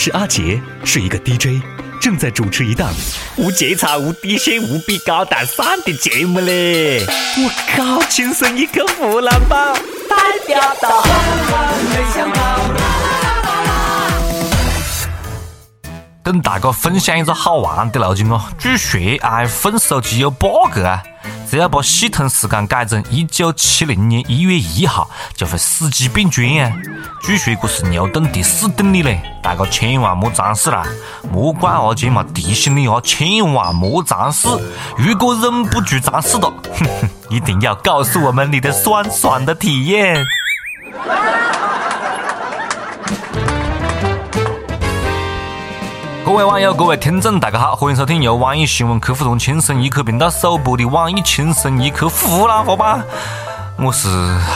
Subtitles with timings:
[0.00, 1.60] 是阿杰，是一个 DJ，
[2.00, 2.88] 正在主持一档
[3.36, 7.04] 无节操、无底线、无比高大上的节目嘞！
[7.36, 9.74] 我靠，亲生一个湖南宝，
[10.08, 10.16] 代
[10.46, 11.02] 表到。
[16.22, 21.02] 跟大家分享一个好玩的路径哦，据说 iPhone 手机有 bug 啊，
[21.50, 26.70] 只要把系统时间改成一九七零年一月一号，就会死机变砖啊。
[27.22, 30.84] 据说这是牛顿第四定律嘞，大家千万莫尝试啦，
[31.32, 34.46] 莫怪阿杰嘛提醒你啊，千万莫尝试。
[34.98, 40.22] 如果忍不住尝试了， 哼哼，一定要告诉我们你的酸爽的体验。
[46.28, 53.02] 各位网友，各位听众，大家好，欢迎收听由网易新闻客户端轻松一刻频道首播的网易轻松一刻湖南话版。
[53.78, 54.08] 我是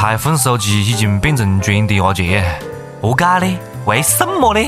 [0.02, 2.44] iPhone 手机已经变成砖的阿杰，
[3.00, 3.58] 何解呢？
[3.86, 4.60] 为什么呢？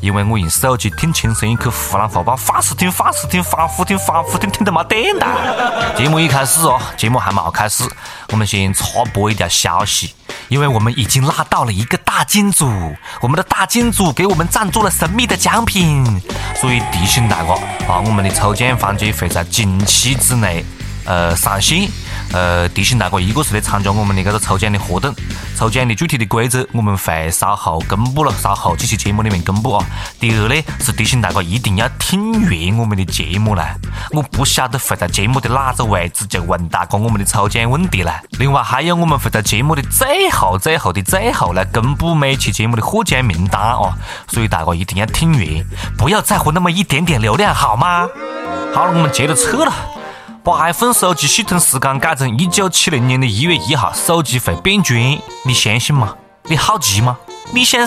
[0.00, 5.94] 因为我用手机听轻松一刻湖南话版，反复听，反复听，反复听，反复听，听得没电了。
[5.96, 7.82] 节目一开始哦，节目还没开始，
[8.30, 10.14] 我们先插播一条消息。
[10.52, 12.70] 因为我们已经拉到了一个大金主，
[13.22, 16.04] 我们的大金主给我们赞助了神秘的奖品，
[16.54, 17.54] 所以提醒大家
[17.88, 20.62] 啊，我们的抽奖环节会在近期之内
[21.06, 21.88] 呃上线。
[22.32, 25.14] 呃，提醒大家，一个是来参加我们的这个抽奖的活动，
[25.56, 29.84] 抽奖的具体的规则我们会稍后公布了，稍后这期节目里面公布啊。
[30.18, 33.74] 第二呢，是提醒大家一定要听完我们的节目啦，
[34.12, 38.20] 我不晓得会在节目的哪个位置就问大家我们的抽奖问题了。
[38.38, 43.92] 另外还有我们会在节目的最后、最后的最后来公布每期节目的获奖名单啊，
[44.28, 45.64] 所以大家一定要听完，
[45.98, 48.08] 不要在乎那么一点点流量好吗？
[48.74, 50.01] 好了，我们接着撤了。
[50.44, 55.00] 把 iPhone 手机系统时间改成一九七零年的一月一号，手机会变砖，
[55.44, 56.16] 你相信吗？
[56.46, 57.16] 你好奇吗？
[57.52, 57.86] 你想